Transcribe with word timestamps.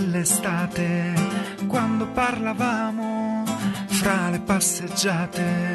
Dell'estate, 0.00 1.12
quando 1.66 2.06
parlavamo 2.06 3.44
fra 3.86 4.30
le 4.30 4.40
passeggiate. 4.40 5.74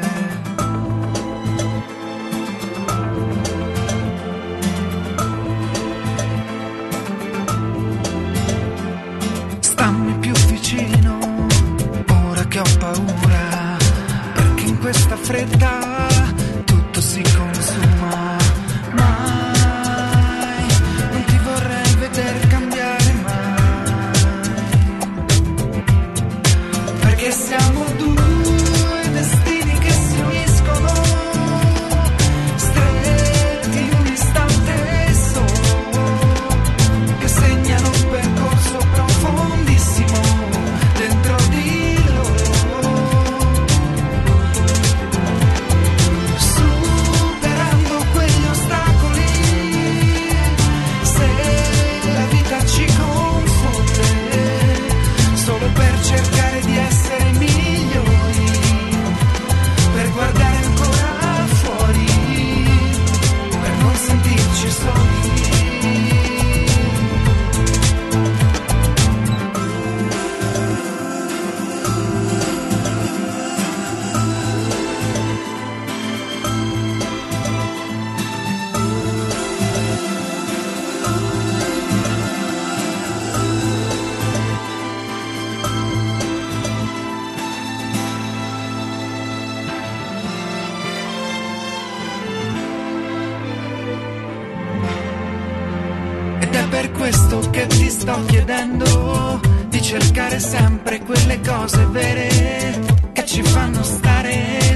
Stammi 9.60 10.18
più 10.18 10.32
vicino, 10.32 11.18
ora 12.28 12.44
che 12.46 12.58
ho 12.58 12.64
paura, 12.78 13.76
perché 14.34 14.64
in 14.64 14.78
questa 14.80 15.16
fredda 15.16 15.85
yourself. 27.26 27.65
Per 96.76 96.90
questo 96.90 97.40
che 97.50 97.66
ti 97.68 97.88
sto 97.88 98.22
chiedendo 98.26 99.40
di 99.68 99.80
cercare 99.80 100.38
sempre 100.38 101.00
quelle 101.00 101.40
cose 101.40 101.86
vere 101.86 102.80
che 103.12 103.24
ci 103.24 103.42
fanno 103.42 103.82
stare 103.82 104.75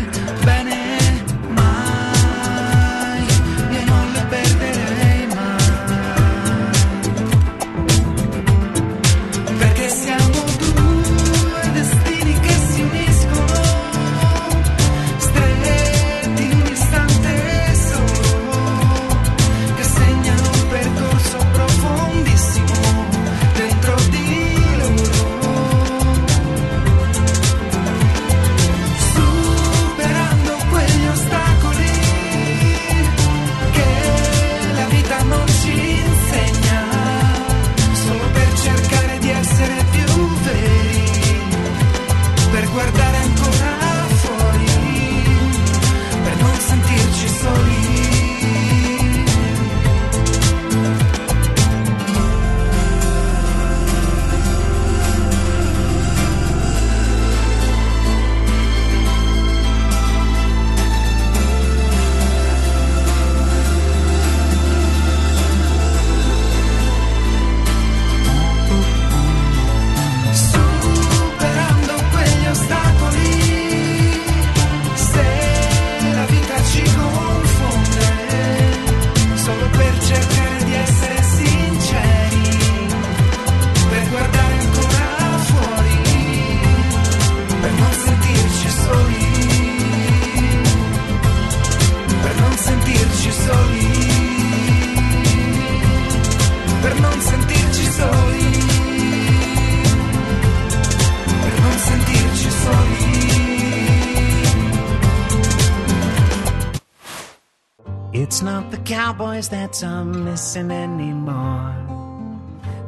It's 108.41 108.47
not 108.47 108.71
the 108.71 108.79
cowboys 108.79 109.51
that 109.51 109.85
I'm 109.85 110.25
missing 110.25 110.71
anymore. 110.71 111.75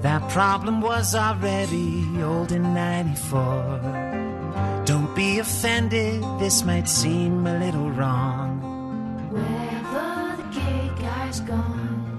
That 0.00 0.26
problem 0.30 0.80
was 0.80 1.14
already 1.14 2.08
old 2.22 2.52
in 2.52 2.72
94. 2.72 4.82
Don't 4.86 5.14
be 5.14 5.40
offended, 5.40 6.22
this 6.40 6.64
might 6.64 6.88
seem 6.88 7.46
a 7.46 7.58
little 7.58 7.90
wrong. 7.90 8.62
Wherever 9.30 10.36
the 10.38 10.44
gay 10.58 10.90
guy's 10.98 11.40
gone. 11.40 12.18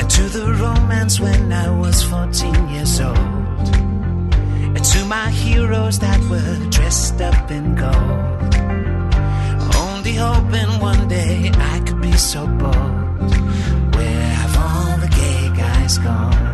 And 0.00 0.10
to 0.10 0.22
the 0.24 0.52
romance 0.54 1.20
when 1.20 1.52
I 1.52 1.70
was 1.70 2.02
14 2.02 2.68
years 2.68 3.00
old. 3.00 3.16
And 3.16 4.84
to 4.84 5.04
my 5.04 5.30
heroes 5.30 6.00
that 6.00 6.20
were 6.28 6.58
dressed 6.68 7.20
up 7.20 7.48
in 7.52 7.76
gold. 7.76 8.99
Hoping 10.20 10.80
one 10.80 11.08
day 11.08 11.50
I 11.54 11.80
could 11.80 12.02
be 12.02 12.12
so 12.12 12.46
bold. 12.46 13.34
Where 13.94 14.30
have 14.40 14.54
all 14.64 14.98
the 14.98 15.08
gay 15.08 15.50
guys 15.56 15.96
gone? 15.96 16.49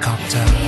cocktail. 0.00 0.63